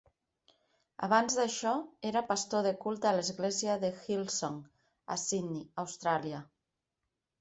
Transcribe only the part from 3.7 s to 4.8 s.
de Hillsong